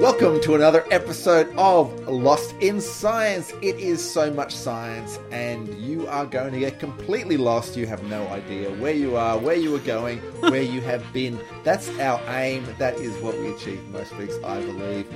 [0.00, 3.52] Welcome to another episode of Lost in Science.
[3.60, 7.76] It is so much science, and you are going to get completely lost.
[7.76, 11.38] You have no idea where you are, where you are going, where you have been.
[11.64, 12.64] That's our aim.
[12.78, 15.06] That is what we achieve most weeks, I believe.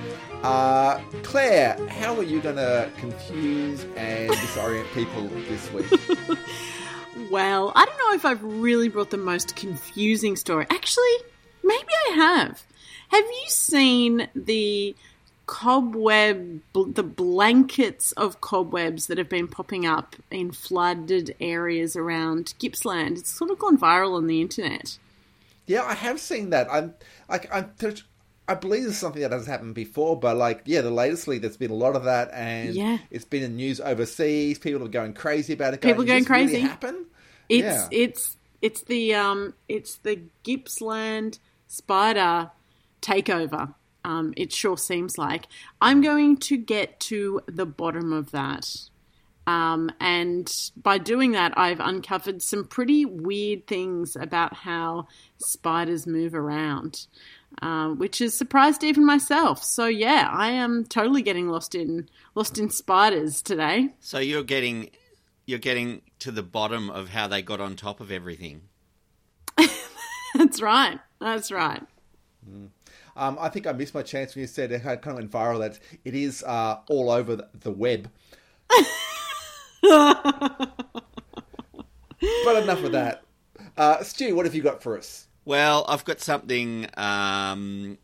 [0.42, 6.38] Uh, Claire, how are you going to confuse and disorient people this week?
[7.30, 10.66] Well, I don't know if I've really brought the most confusing story.
[10.68, 11.16] Actually,
[11.62, 12.64] maybe I have.
[13.14, 14.96] Have you seen the
[15.46, 23.18] cobweb, the blankets of cobwebs that have been popping up in flooded areas around Gippsland?
[23.18, 24.98] It's sort of gone viral on the internet.
[25.66, 26.66] Yeah, I have seen that.
[26.68, 26.92] I'm
[27.28, 27.70] like I'm.
[28.48, 31.56] I believe this is something that has happened before, but like, yeah, the latestly there's
[31.56, 32.98] been a lot of that, and Yeah.
[33.12, 34.58] it's been in news overseas.
[34.58, 35.80] People are going crazy about it.
[35.80, 36.60] People "Does going this really crazy.
[36.62, 37.06] happen?
[37.48, 37.88] It's Yeah.
[37.92, 42.50] it's it's the um it's the Gippsland spider
[43.04, 43.74] takeover.
[44.04, 45.46] Um, it sure seems like
[45.80, 48.66] I'm going to get to the bottom of that.
[49.46, 56.34] Um, and by doing that, I've uncovered some pretty weird things about how spiders move
[56.34, 57.06] around,
[57.60, 59.62] um, which has surprised even myself.
[59.62, 63.90] So yeah, I am totally getting lost in lost in spiders today.
[64.00, 64.90] So you're getting
[65.46, 68.62] you're getting to the bottom of how they got on top of everything.
[70.34, 70.98] That's right.
[71.20, 71.82] That's right.
[73.16, 75.30] Um, I think I missed my chance when you said it had kind of went
[75.30, 75.60] viral.
[75.60, 78.10] That it is uh, all over the, the web.
[79.82, 80.72] but
[82.62, 83.22] enough of that.
[83.76, 85.26] Uh, Stu, what have you got for us?
[85.44, 87.98] Well, I've got something um,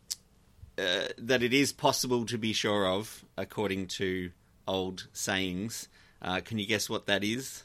[0.77, 4.31] uh, that it is possible to be sure of, according to
[4.67, 5.87] old sayings.
[6.21, 7.63] Uh, can you guess what that is?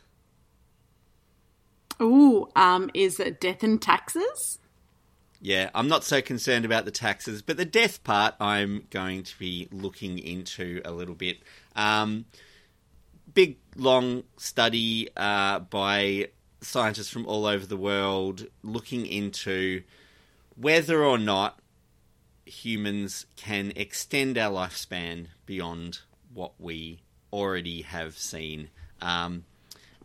[2.01, 4.59] Ooh, um, is it death and taxes?
[5.41, 9.39] Yeah, I'm not so concerned about the taxes, but the death part I'm going to
[9.39, 11.39] be looking into a little bit.
[11.75, 12.25] Um,
[13.35, 16.29] big, long study uh, by
[16.61, 19.83] scientists from all over the world looking into
[20.57, 21.61] whether or not
[22.47, 26.01] humans can extend our lifespan beyond
[26.33, 27.01] what we
[27.33, 28.71] already have seen.
[29.03, 29.45] Um,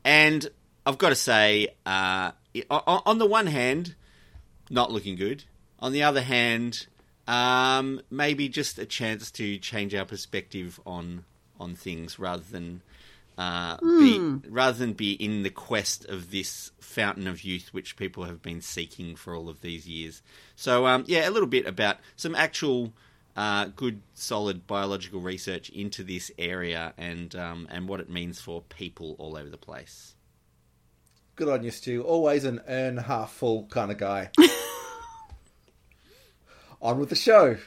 [0.03, 0.49] and
[0.85, 2.31] I've got to say, uh,
[2.69, 3.95] on on the one hand,
[4.71, 5.43] not looking good.
[5.79, 6.87] On the other hand,
[7.27, 11.25] um, maybe just a chance to change our perspective on
[11.59, 12.81] on things rather than
[13.37, 18.23] uh, be rather than be in the quest of this fountain of youth which people
[18.23, 20.21] have been seeking for all of these years.
[20.55, 22.93] So um, yeah, a little bit about some actual
[23.35, 28.61] uh, good, solid biological research into this area and um, and what it means for
[28.61, 30.15] people all over the place.
[31.41, 32.03] Good on you, Stu.
[32.03, 34.29] Always an earn half full kind of guy.
[36.83, 37.57] on with the show.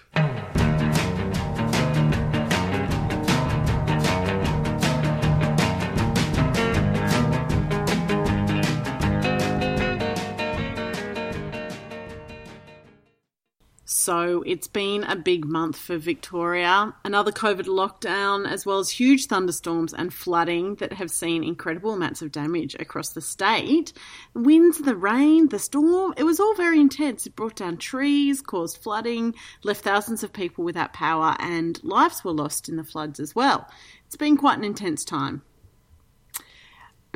[14.04, 16.94] So it's been a big month for Victoria.
[17.06, 22.20] Another COVID lockdown, as well as huge thunderstorms and flooding that have seen incredible amounts
[22.20, 23.94] of damage across the state.
[24.34, 27.26] The winds, the rain, the storm, it was all very intense.
[27.26, 32.32] It brought down trees, caused flooding, left thousands of people without power, and lives were
[32.32, 33.66] lost in the floods as well.
[34.04, 35.40] It's been quite an intense time.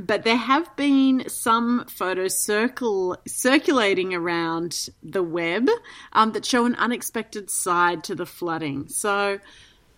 [0.00, 5.68] But there have been some photos circle circulating around the web
[6.12, 8.88] um, that show an unexpected side to the flooding.
[8.88, 9.38] So,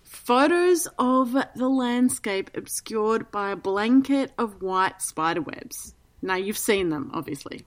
[0.02, 5.94] photos of the landscape obscured by a blanket of white spider webs.
[6.22, 7.64] Now, you've seen them, obviously,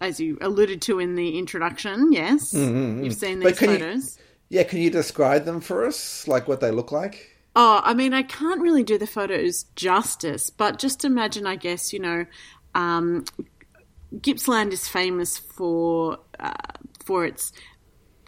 [0.00, 2.12] as you alluded to in the introduction.
[2.12, 4.18] Yes, you've seen these can you- photos.
[4.50, 6.28] Yeah, can you describe them for us?
[6.28, 7.33] Like what they look like?
[7.56, 11.92] Oh, I mean, I can't really do the photos justice, but just imagine, I guess,
[11.92, 12.26] you know,
[12.74, 13.24] um,
[14.20, 16.52] Gippsland is famous for uh,
[17.04, 17.52] for its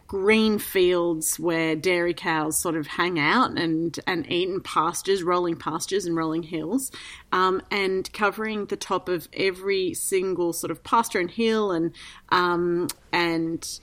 [0.07, 5.57] green fields where dairy cows sort of hang out and, and eat in pastures, rolling
[5.57, 6.93] pastures and rolling hills,
[7.33, 11.93] um, and covering the top of every single sort of pasture and hill and
[12.29, 13.81] um, and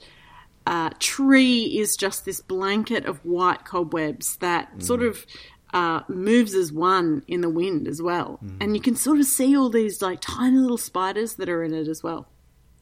[0.66, 5.26] uh, tree is just this blanket of white cobwebs that sort of
[5.74, 8.38] uh, moves as one in the wind as well.
[8.60, 11.74] And you can sort of see all these like tiny little spiders that are in
[11.74, 12.28] it as well.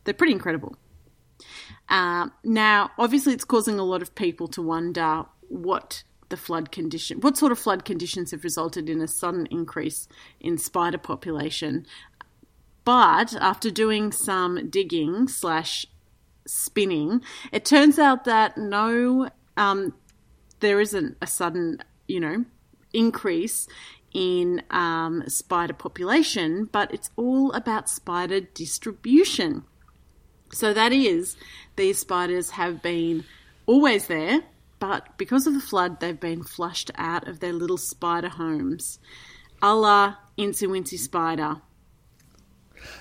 [0.05, 0.76] They're pretty incredible.
[1.88, 7.20] Uh, now, obviously, it's causing a lot of people to wonder what the flood condition,
[7.20, 10.08] what sort of flood conditions have resulted in a sudden increase
[10.40, 11.87] in spider population.
[12.84, 15.87] But after doing some digging slash
[16.46, 17.22] spinning,
[17.52, 19.94] it turns out that no, um,
[20.60, 22.44] there isn't a sudden, you know,
[22.92, 23.68] increase
[24.12, 29.64] in um, spider population, but it's all about spider distribution.
[30.52, 31.36] So that is,
[31.76, 33.24] these spiders have been
[33.66, 34.42] always there,
[34.78, 38.98] but because of the flood, they've been flushed out of their little spider homes.
[39.62, 41.56] A la Incy Wincy Spider.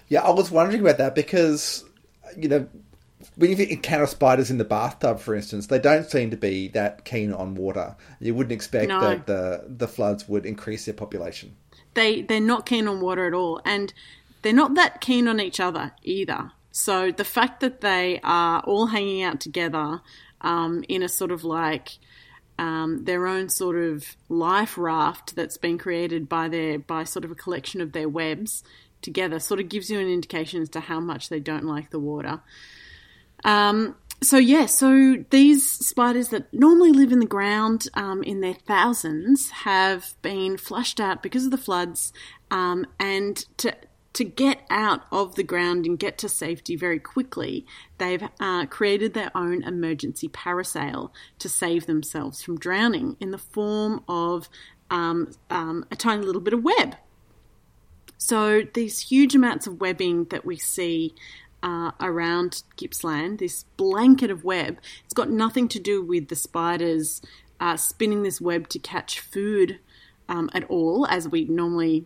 [0.07, 1.83] Yeah, I was wondering about that because,
[2.37, 2.67] you know,
[3.35, 7.05] when you encounter spiders in the bathtub, for instance, they don't seem to be that
[7.05, 7.95] keen on water.
[8.19, 8.99] You wouldn't expect No.
[9.01, 11.55] that the the floods would increase their population.
[11.93, 13.93] they they're not keen on water at all and
[14.41, 18.87] they're not that keen on each other either so the fact that they are all
[18.87, 19.99] hanging out together
[20.39, 21.97] um, in a sort of like
[22.57, 27.31] um, their own sort of life raft that's been created by their by sort of
[27.31, 28.63] a collection of their webs
[29.01, 31.99] together sort of gives you an indication as to how much they don't like the
[31.99, 32.39] water
[33.43, 38.53] um, so yeah, so these spiders that normally live in the ground um, in their
[38.53, 42.13] thousands have been flushed out because of the floods,
[42.51, 43.75] um, and to
[44.13, 47.65] to get out of the ground and get to safety very quickly,
[47.97, 54.03] they've uh, created their own emergency parasail to save themselves from drowning in the form
[54.09, 54.49] of
[54.89, 56.97] um, um, a tiny little bit of web.
[58.17, 61.15] So these huge amounts of webbing that we see
[61.63, 67.21] uh, around Gippsland, this blanket of web, it's got nothing to do with the spiders
[67.59, 69.79] uh, spinning this web to catch food
[70.27, 72.05] um, at all, as we normally,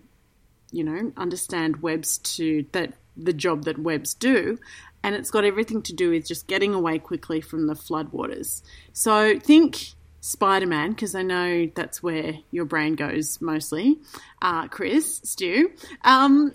[0.71, 4.57] you know, understand webs to that the job that webs do.
[5.03, 8.61] And it's got everything to do with just getting away quickly from the floodwaters.
[8.91, 13.99] So think Spider Man, because I know that's where your brain goes mostly.
[14.41, 15.71] Uh, Chris, Stu.
[16.03, 16.53] Um,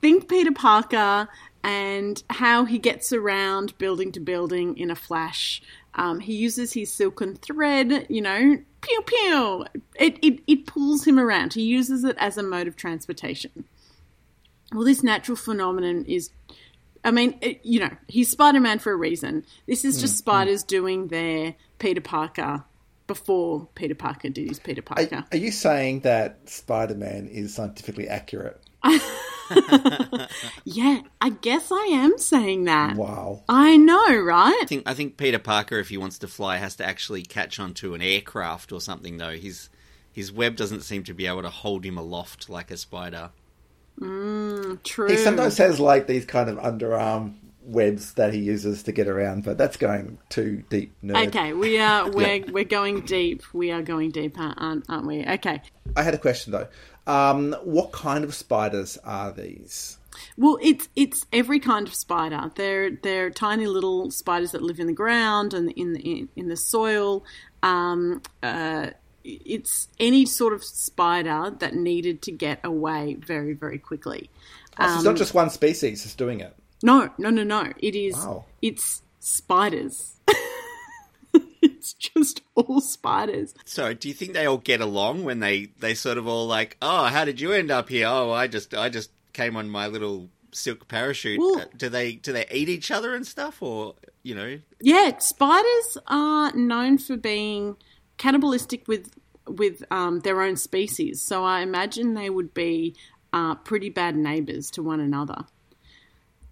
[0.00, 1.28] think Peter Parker
[1.62, 5.62] and how he gets around building to building in a flash.
[5.94, 9.66] Um, he uses his silken thread, you know, pew pew.
[9.96, 11.52] It, it, it pulls him around.
[11.52, 13.64] He uses it as a mode of transportation.
[14.72, 16.30] Well, this natural phenomenon is,
[17.04, 19.44] I mean, it, you know, he's Spider Man for a reason.
[19.66, 22.64] This is just spiders doing their Peter Parker
[23.08, 25.24] before Peter Parker did his Peter Are, Parker.
[25.32, 28.62] are you saying that Spider Man is scientifically accurate?
[30.64, 32.96] Yeah, I guess I am saying that.
[32.96, 33.42] Wow.
[33.48, 34.58] I know, right?
[34.62, 37.58] I think I think Peter Parker, if he wants to fly, has to actually catch
[37.58, 39.16] onto an aircraft or something.
[39.16, 39.68] Though his
[40.12, 43.30] his web doesn't seem to be able to hold him aloft like a spider.
[43.98, 45.08] Mm, true.
[45.08, 47.34] He sometimes has like these kind of underarm
[47.70, 50.92] webs that he uses to get around, but that's going too deep.
[51.02, 51.28] Nerd.
[51.28, 53.42] Okay, we are we're we're going deep.
[53.52, 55.24] We are going deep, aren't, aren't we?
[55.24, 55.62] Okay.
[55.96, 56.68] I had a question though.
[57.06, 59.98] Um, what kind of spiders are these?
[60.36, 62.50] Well, it's it's every kind of spider.
[62.54, 66.48] They're they're tiny little spiders that live in the ground and in the in, in
[66.48, 67.24] the soil.
[67.62, 68.90] Um, uh,
[69.22, 74.30] it's any sort of spider that needed to get away very very quickly.
[74.78, 76.54] Oh, so it's not just one species that's doing it.
[76.82, 77.72] No, no, no, no.
[77.78, 78.14] It is.
[78.16, 78.44] Wow.
[78.62, 80.16] It's spiders.
[81.62, 83.54] it's just all spiders.
[83.64, 86.76] So, do you think they all get along when they they sort of all like,
[86.82, 88.06] oh, how did you end up here?
[88.08, 91.38] Oh, I just I just came on my little silk parachute.
[91.38, 94.58] Well- Uh, do they do they eat each other and stuff, or you know?
[94.80, 97.76] Yeah, spiders are known for being
[98.16, 99.10] cannibalistic with
[99.46, 101.22] with um, their own species.
[101.22, 102.94] So I imagine they would be
[103.32, 105.44] uh, pretty bad neighbors to one another.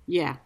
[0.08, 0.36] Yeah.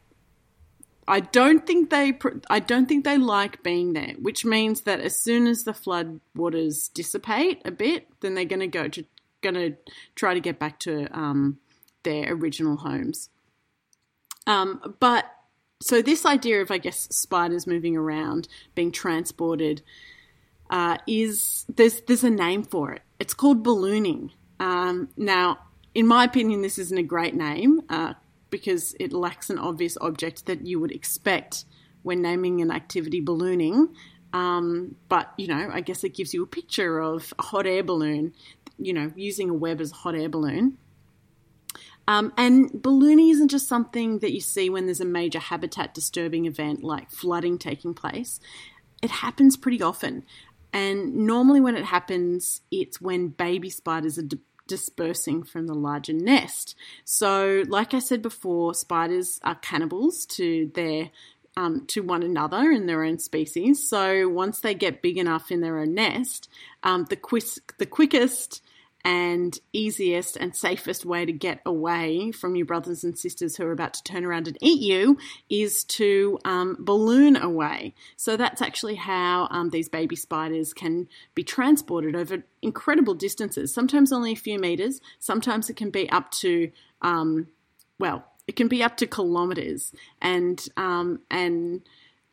[1.08, 2.18] I don't think they.
[2.50, 6.20] I don't think they like being there, which means that as soon as the flood
[6.34, 9.04] waters dissipate a bit, then they're going to go to
[9.40, 9.76] going to
[10.14, 11.58] try to get back to um,
[12.04, 13.30] their original homes.
[14.46, 15.24] Um, but
[15.80, 19.82] so this idea of, I guess, spiders moving around, being transported,
[20.70, 23.02] uh, is there's there's a name for it.
[23.18, 24.30] It's called ballooning.
[24.60, 25.58] Um, now,
[25.94, 28.14] in my opinion, this isn't a great name uh,
[28.52, 31.64] because it lacks an obvious object that you would expect
[32.02, 33.88] when naming an activity ballooning.
[34.32, 37.82] Um, but you know, I guess it gives you a picture of a hot air
[37.82, 38.34] balloon.
[38.78, 40.78] You know, using a web as a hot air balloon.
[42.06, 46.46] Um, and ballooning isn't just something that you see when there's a major habitat disturbing
[46.46, 48.40] event like flooding taking place.
[49.02, 50.24] It happens pretty often.
[50.72, 56.12] And normally, when it happens, it's when baby spiders are di- dispersing from the larger
[56.12, 56.74] nest.
[57.04, 61.10] So, like I said before, spiders are cannibals to their
[61.56, 63.86] um, to one another in their own species.
[63.86, 66.48] So once they get big enough in their own nest,
[66.82, 68.62] um, the, quis- the quickest
[69.04, 73.72] and easiest and safest way to get away from your brothers and sisters who are
[73.72, 75.18] about to turn around and eat you
[75.50, 77.94] is to um, balloon away.
[78.16, 84.12] So that's actually how um, these baby spiders can be transported over incredible distances, sometimes
[84.12, 87.48] only a few meters, sometimes it can be up to, um,
[87.98, 89.92] well, it can be up to kilometers.
[90.20, 91.82] And, um, and,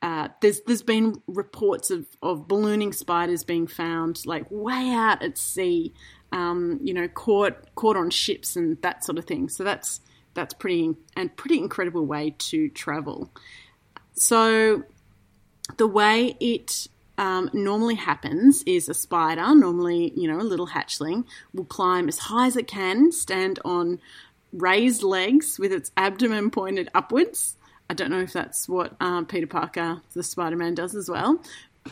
[0.01, 5.37] uh, there's there's been reports of, of ballooning spiders being found like way out at
[5.37, 5.93] sea
[6.31, 9.49] um, you know, caught caught on ships and that sort of thing.
[9.49, 10.01] So that's
[10.33, 13.31] that's pretty and pretty incredible way to travel.
[14.13, 14.83] So
[15.77, 21.25] the way it um, normally happens is a spider, normally you know a little hatchling,
[21.53, 23.99] will climb as high as it can, stand on
[24.51, 27.55] raised legs with its abdomen pointed upwards.
[27.89, 31.41] I don't know if that's what um, Peter Parker, the Spider Man, does as well.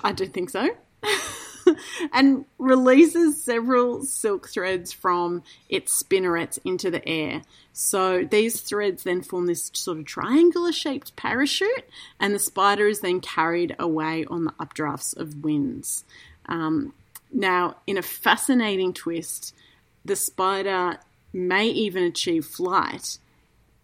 [0.03, 0.70] I do think so.
[2.13, 7.41] and releases several silk threads from its spinnerets into the air.
[7.74, 13.01] So these threads then form this sort of triangular shaped parachute, and the spider is
[13.01, 16.03] then carried away on the updrafts of winds.
[16.47, 16.93] Um,
[17.31, 19.53] now, in a fascinating twist,
[20.05, 20.97] the spider
[21.33, 23.19] may even achieve flight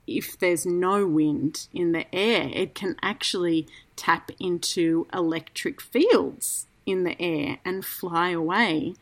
[0.07, 2.49] if there's no wind in the air.
[2.53, 8.93] It can actually tap into electric fields in the air and fly away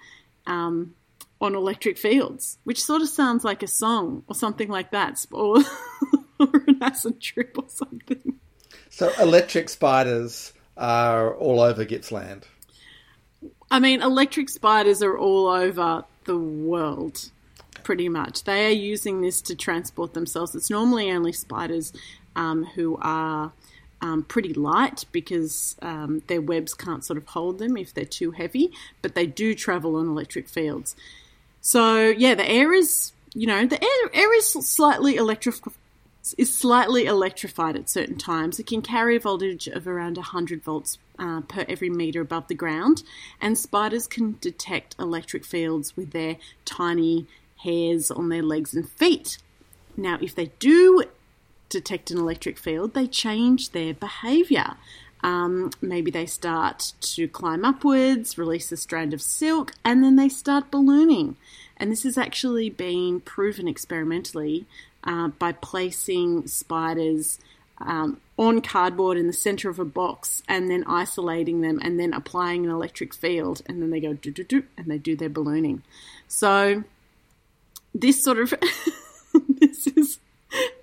[0.45, 0.95] um,
[1.39, 5.57] on electric fields, which sort of sounds like a song or something like that, or,
[6.39, 8.39] or an acid trip or something.
[8.89, 12.43] So, electric spiders are all over Gippsland.
[13.69, 17.29] I mean, electric spiders are all over the world,
[17.83, 18.43] pretty much.
[18.43, 20.53] They are using this to transport themselves.
[20.55, 21.93] It's normally only spiders
[22.35, 23.53] um, who are
[24.01, 28.31] um, pretty light because um, their webs can't sort of hold them if they're too
[28.31, 30.95] heavy, but they do travel on electric fields.
[31.61, 35.55] So yeah, the air is you know the air, air is slightly electric
[36.37, 38.59] is slightly electrified at certain times.
[38.59, 42.55] It can carry a voltage of around 100 volts uh, per every meter above the
[42.55, 43.03] ground,
[43.39, 47.27] and spiders can detect electric fields with their tiny
[47.63, 49.37] hairs on their legs and feet.
[49.97, 51.03] Now, if they do
[51.71, 54.75] detect an electric field, they change their behavior.
[55.23, 60.29] Um, maybe they start to climb upwards, release a strand of silk, and then they
[60.29, 61.35] start ballooning.
[61.77, 64.65] And this has actually been proven experimentally
[65.03, 67.39] uh, by placing spiders
[67.79, 72.13] um, on cardboard in the center of a box and then isolating them and then
[72.13, 73.61] applying an electric field.
[73.65, 75.83] And then they go do do do and they do their ballooning.
[76.27, 76.83] So,
[77.93, 78.53] this sort of.
[79.59, 80.19] this is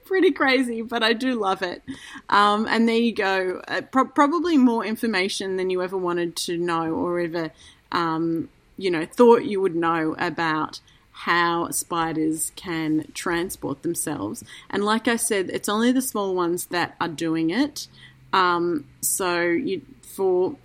[0.08, 1.82] pretty crazy, but I do love it.
[2.28, 3.62] Um, and there you go.
[3.68, 7.50] Uh, pro- probably more information than you ever wanted to know or ever,
[7.92, 10.80] um, you know, thought you would know about
[11.12, 14.42] how spiders can transport themselves.
[14.70, 17.86] And like I said, it's only the small ones that are doing it.
[18.32, 20.56] Um, so you, for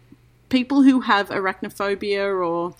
[0.50, 2.76] people who have arachnophobia or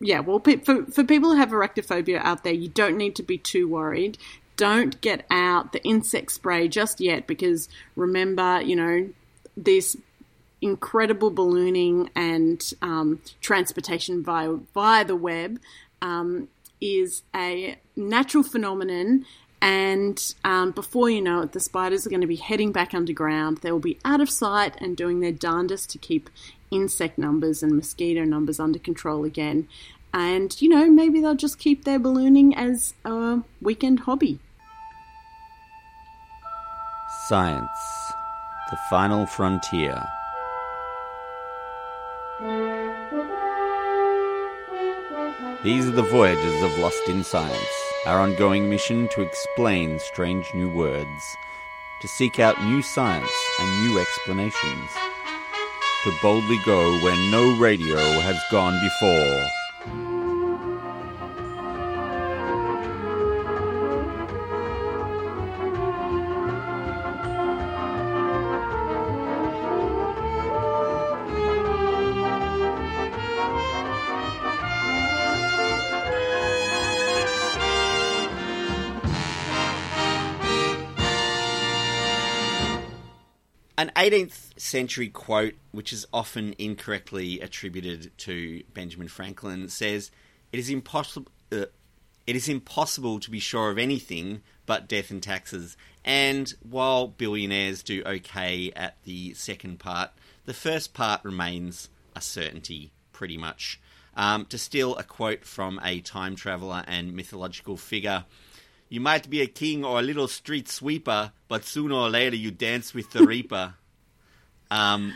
[0.00, 3.38] yeah, well, for, for people who have arachnophobia out there, you don't need to be
[3.38, 4.18] too worried
[4.56, 9.08] don't get out the insect spray just yet because remember, you know,
[9.56, 9.96] this
[10.60, 15.58] incredible ballooning and um, transportation via, via the web
[16.00, 16.48] um,
[16.80, 19.26] is a natural phenomenon.
[19.60, 23.58] And um, before you know it, the spiders are going to be heading back underground.
[23.58, 26.28] They will be out of sight and doing their darndest to keep
[26.70, 29.68] insect numbers and mosquito numbers under control again.
[30.14, 34.38] And, you know, maybe they'll just keep their ballooning as a weekend hobby.
[37.26, 37.68] Science,
[38.70, 40.00] the final frontier.
[45.64, 47.58] These are the voyages of Lost in Science,
[48.06, 51.36] our ongoing mission to explain strange new words,
[52.02, 54.90] to seek out new science and new explanations,
[56.04, 59.48] to boldly go where no radio has gone before.
[84.04, 90.10] 18th century quote, which is often incorrectly attributed to Benjamin Franklin, says,
[90.52, 91.30] "It is impossible.
[91.52, 91.66] Uh,
[92.26, 97.82] it is impossible to be sure of anything but death and taxes." And while billionaires
[97.82, 100.12] do okay at the second part,
[100.46, 103.78] the first part remains a certainty, pretty much.
[104.16, 108.24] Um, to steal a quote from a time traveler and mythological figure,
[108.88, 112.50] you might be a king or a little street sweeper, but sooner or later you
[112.50, 113.74] dance with the reaper.
[114.74, 115.14] Um,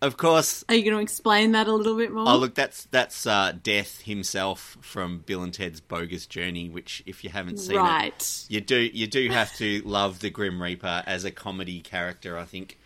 [0.00, 0.64] of course.
[0.68, 2.28] Are you going to explain that a little bit more?
[2.28, 6.68] Oh, look, that's that's uh, Death himself from Bill and Ted's Bogus Journey.
[6.68, 8.14] Which, if you haven't seen right.
[8.14, 12.38] it, you do you do have to love the Grim Reaper as a comedy character.
[12.38, 12.78] I think.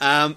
[0.00, 0.36] Um,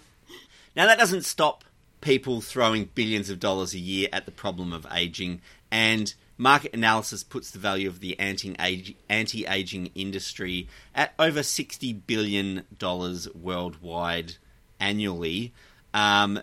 [0.76, 1.64] now that doesn't stop
[2.02, 7.24] people throwing billions of dollars a year at the problem of aging, and market analysis
[7.24, 14.36] puts the value of the anti-aging industry at over sixty billion dollars worldwide
[14.80, 15.54] annually,
[15.94, 16.42] um,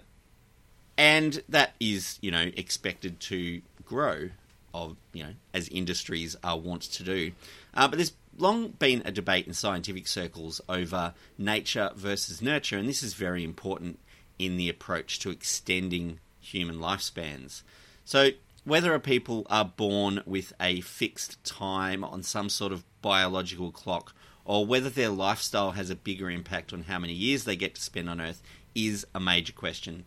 [0.98, 4.30] and that is you know expected to grow,
[4.74, 7.32] of you know as industries are wont to do.
[7.74, 12.88] Uh, but there's long been a debate in scientific circles over nature versus nurture, and
[12.88, 13.98] this is very important
[14.38, 17.62] in the approach to extending human lifespans.
[18.04, 18.30] So,
[18.64, 24.14] whether people are born with a fixed time on some sort of biological clock,
[24.46, 27.82] or whether their lifestyle has a bigger impact on how many years they get to
[27.82, 28.42] spend on Earth,
[28.74, 30.04] is a major question.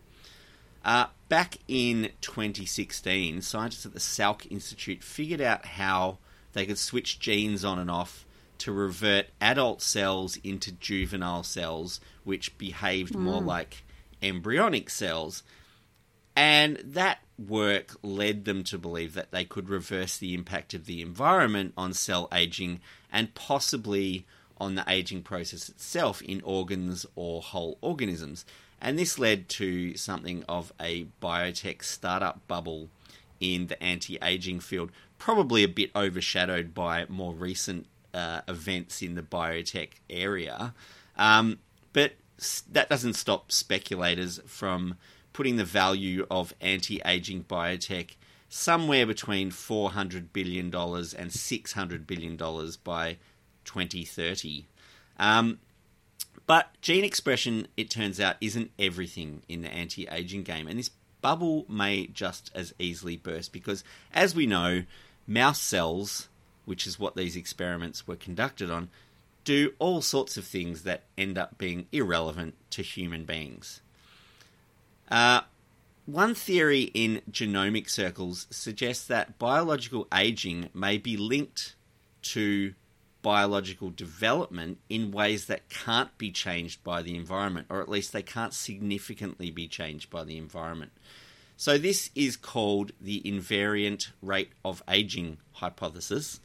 [0.83, 6.17] Uh, back in 2016, scientists at the Salk Institute figured out how
[6.53, 8.25] they could switch genes on and off
[8.59, 13.19] to revert adult cells into juvenile cells, which behaved mm.
[13.19, 13.83] more like
[14.21, 15.43] embryonic cells.
[16.39, 21.01] And that work led them to believe that they could reverse the impact of the
[21.01, 22.79] environment on cell aging
[23.11, 24.25] and possibly
[24.57, 28.45] on the aging process itself in organs or whole organisms.
[28.79, 32.87] And this led to something of a biotech startup bubble
[33.41, 39.15] in the anti aging field, probably a bit overshadowed by more recent uh, events in
[39.15, 40.73] the biotech area.
[41.17, 41.59] Um,
[41.91, 42.13] but
[42.71, 44.95] that doesn't stop speculators from
[45.33, 48.11] putting the value of anti aging biotech
[48.49, 52.35] somewhere between $400 billion and $600 billion
[52.83, 53.17] by
[53.65, 54.65] 2030.
[55.19, 55.59] Um,
[56.47, 60.67] but gene expression, it turns out, isn't everything in the anti aging game.
[60.67, 60.89] And this
[61.21, 64.83] bubble may just as easily burst because, as we know,
[65.27, 66.27] mouse cells,
[66.65, 68.89] which is what these experiments were conducted on,
[69.43, 73.81] do all sorts of things that end up being irrelevant to human beings.
[75.09, 75.41] Uh,
[76.05, 81.75] one theory in genomic circles suggests that biological aging may be linked
[82.21, 82.73] to
[83.21, 88.21] biological development in ways that can't be changed by the environment, or at least they
[88.21, 90.91] can't significantly be changed by the environment.
[91.57, 96.39] So, this is called the invariant rate of aging hypothesis,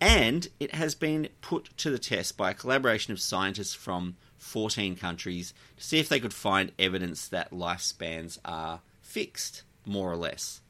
[0.00, 4.96] and it has been put to the test by a collaboration of scientists from 14
[4.96, 10.60] countries to see if they could find evidence that lifespans are fixed, more or less.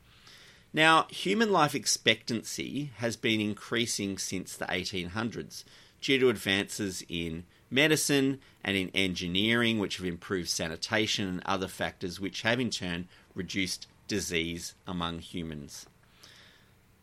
[0.73, 5.65] Now, human life expectancy has been increasing since the 1800s
[6.01, 12.21] due to advances in medicine and in engineering, which have improved sanitation and other factors,
[12.21, 15.87] which have in turn reduced disease among humans.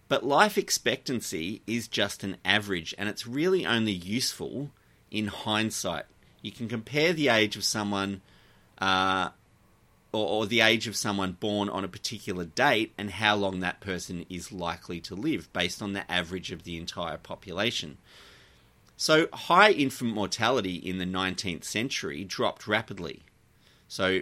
[0.07, 4.71] But life expectancy is just an average, and it's really only useful
[5.09, 6.05] in hindsight.
[6.41, 8.21] You can compare the age of someone,
[8.79, 9.29] uh,
[10.11, 13.79] or, or the age of someone born on a particular date, and how long that
[13.79, 17.97] person is likely to live based on the average of the entire population.
[18.97, 23.23] So, high infant mortality in the 19th century dropped rapidly.
[23.87, 24.21] So,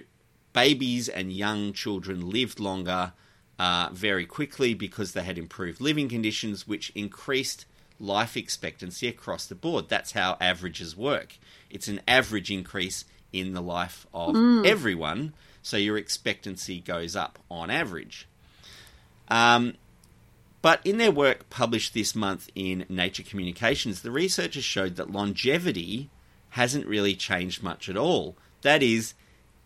[0.53, 3.13] babies and young children lived longer
[3.59, 7.65] uh, very quickly because they had improved living conditions, which increased
[7.99, 9.89] life expectancy across the board.
[9.89, 11.37] That's how averages work.
[11.69, 14.65] It's an average increase in the life of mm.
[14.65, 18.27] everyone, so your expectancy goes up on average.
[19.27, 19.75] Um,
[20.61, 26.09] but in their work published this month in Nature Communications, the researchers showed that longevity
[26.51, 28.35] hasn't really changed much at all.
[28.63, 29.13] That is,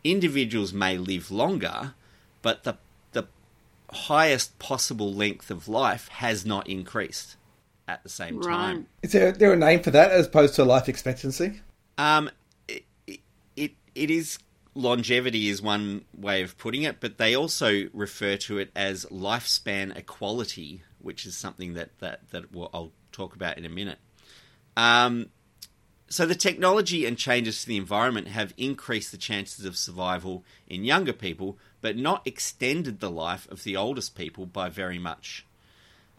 [0.03, 1.93] individuals may live longer,
[2.41, 2.77] but the
[3.93, 7.35] highest possible length of life has not increased
[7.87, 8.45] at the same right.
[8.45, 8.87] time.
[9.01, 11.61] Is there, there a name for that as opposed to life expectancy?
[11.97, 12.29] Um,
[12.67, 12.85] it,
[13.55, 14.39] it, it is
[14.75, 19.95] longevity is one way of putting it, but they also refer to it as lifespan
[19.95, 23.99] equality, which is something that that that we'll, I'll talk about in a minute.
[24.75, 25.29] Um,
[26.09, 30.83] so the technology and changes to the environment have increased the chances of survival in
[30.83, 35.45] younger people, but not extended the life of the oldest people by very much.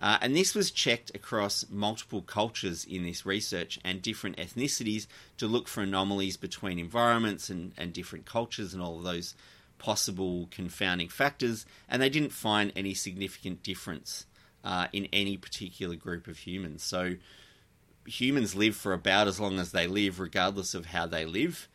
[0.04, 5.06] Uh, and this was checked across multiple cultures in this research and different ethnicities
[5.38, 9.34] to look for anomalies between environments and, and different cultures and all of those
[9.78, 11.64] possible confounding factors.
[11.88, 14.26] And they didn't find any significant difference
[14.62, 16.82] uh, in any particular group of humans.
[16.82, 17.14] So
[18.06, 21.66] humans live for about as long as they live, regardless of how they live,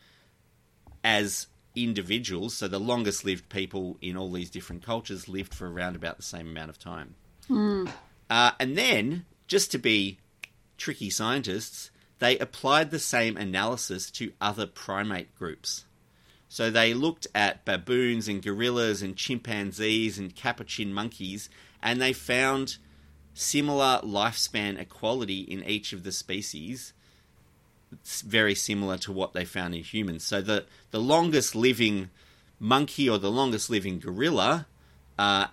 [1.04, 2.54] as individuals.
[2.54, 6.24] So the longest lived people in all these different cultures lived for around about the
[6.24, 7.16] same amount of time.
[7.50, 7.90] Mm.
[8.30, 10.20] Uh, and then, just to be
[10.78, 15.86] tricky scientists, they applied the same analysis to other primate groups.
[16.48, 21.50] So they looked at baboons and gorillas and chimpanzees and capuchin monkeys,
[21.82, 22.78] and they found
[23.34, 26.94] similar lifespan equality in each of the species.
[27.92, 30.24] It's very similar to what they found in humans.
[30.24, 32.10] So the, the longest living
[32.60, 34.68] monkey or the longest living gorilla
[35.18, 35.48] uh,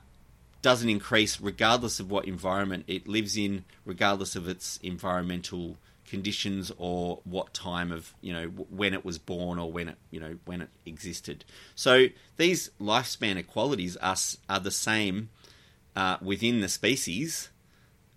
[0.62, 7.21] doesn't increase regardless of what environment it lives in, regardless of its environmental conditions or
[7.25, 10.62] what time of you know when it was born or when it you know when
[10.62, 11.45] it existed.
[11.75, 14.16] So these lifespan equalities are
[14.49, 15.31] are the same
[15.95, 17.51] uh, within the species,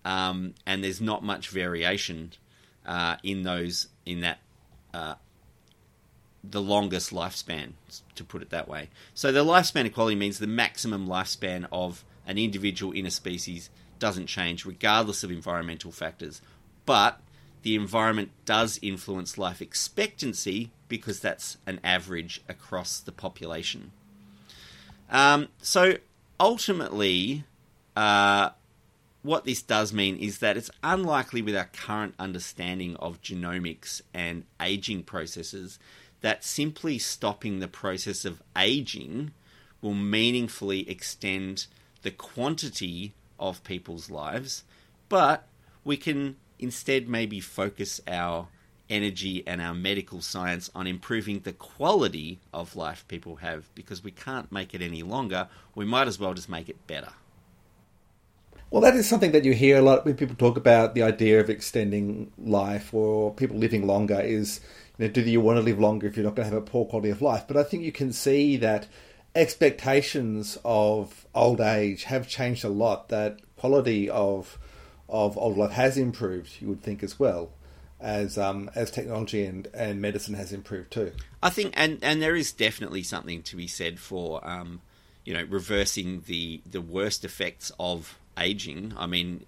[0.05, 2.33] um, and there's not much variation
[2.85, 4.39] uh, in those in that.
[4.93, 5.15] Uh,
[6.41, 7.73] the longest lifespan,
[8.15, 8.89] to put it that way.
[9.13, 14.27] So, the lifespan equality means the maximum lifespan of an individual in a species doesn't
[14.27, 16.41] change regardless of environmental factors.
[16.85, 17.19] But
[17.63, 23.91] the environment does influence life expectancy because that's an average across the population.
[25.09, 25.95] Um, so
[26.39, 27.43] ultimately,
[27.95, 28.51] uh,
[29.23, 34.45] what this does mean is that it's unlikely with our current understanding of genomics and
[34.61, 35.79] aging processes
[36.21, 39.31] that simply stopping the process of aging
[39.81, 41.65] will meaningfully extend
[42.01, 44.63] the quantity of people's lives,
[45.07, 45.47] but
[45.83, 48.47] we can instead maybe focus our
[48.89, 54.11] energy and our medical science on improving the quality of life people have because we
[54.11, 55.47] can't make it any longer.
[55.75, 57.11] We might as well just make it better.
[58.71, 61.39] Well, that is something that you hear a lot when people talk about the idea
[61.39, 64.19] of extending life or people living longer.
[64.19, 64.59] Is
[64.97, 66.65] you know, do you want to live longer if you're not going to have a
[66.65, 67.45] poor quality of life?
[67.47, 68.87] But I think you can see that
[69.35, 73.09] expectations of old age have changed a lot.
[73.09, 74.57] That quality of
[75.07, 76.61] of old life has improved.
[76.61, 77.51] You would think as well
[77.99, 81.11] as um, as technology and, and medicine has improved too.
[81.43, 84.81] I think, and and there is definitely something to be said for um,
[85.25, 88.93] you know reversing the the worst effects of aging.
[88.97, 89.45] I mean,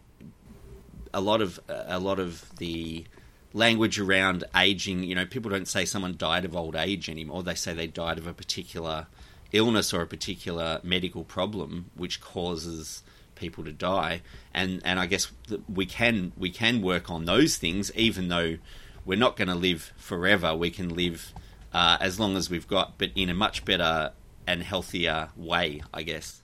[1.13, 3.05] a lot of a lot of the
[3.53, 7.43] language around aging, you know, people don't say someone died of old age anymore.
[7.43, 9.07] They say they died of a particular
[9.51, 13.03] illness or a particular medical problem which causes
[13.35, 14.21] people to die.
[14.53, 15.31] And and I guess
[15.67, 18.57] we can we can work on those things even though
[19.05, 20.55] we're not going to live forever.
[20.55, 21.33] We can live
[21.73, 24.13] uh, as long as we've got but in a much better
[24.47, 26.40] and healthier way I guess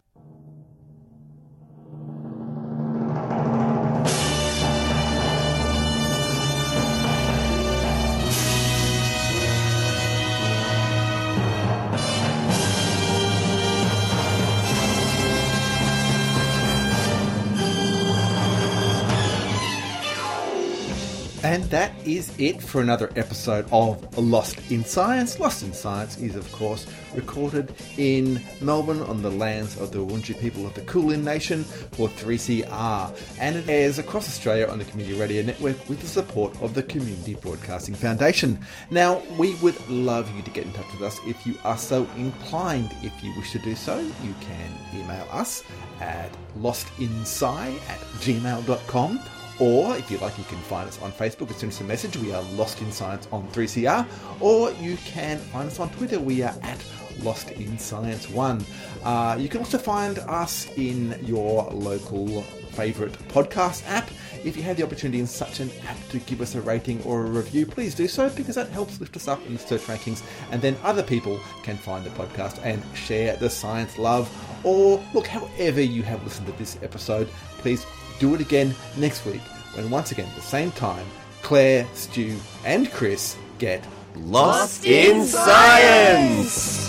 [21.57, 25.39] And that is it for another episode of Lost in Science.
[25.39, 30.39] Lost in Science is, of course, recorded in Melbourne on the lands of the Wurundjeri
[30.39, 33.19] people of the Kulin Nation for 3CR.
[33.39, 36.83] And it airs across Australia on the Community Radio Network with the support of the
[36.83, 38.59] Community Broadcasting Foundation.
[38.91, 42.07] Now, we would love you to get in touch with us if you are so
[42.17, 42.95] inclined.
[43.01, 45.63] If you wish to do so, you can email us
[46.01, 49.19] at lostinsci at gmail.com
[49.59, 52.17] or if you like, you can find us on Facebook and send us a message.
[52.17, 54.05] We are Lost in Science on 3CR.
[54.39, 56.19] Or you can find us on Twitter.
[56.19, 56.83] We are at
[57.23, 58.65] Lost in Science 1.
[59.03, 62.43] Uh, you can also find us in your local
[62.77, 64.07] favourite podcast app.
[64.45, 67.25] If you have the opportunity in such an app to give us a rating or
[67.25, 70.21] a review, please do so because that helps lift us up in the search rankings
[70.51, 74.29] and then other people can find the podcast and share the science love.
[74.63, 77.27] Or look, however you have listened to this episode,
[77.59, 77.85] please
[78.19, 79.41] do it again next week
[79.73, 81.05] when once again at the same time,
[81.41, 86.87] Claire, Stu, and Chris get lost in science.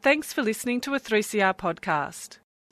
[0.00, 2.43] Thanks for listening to a 3CR podcast.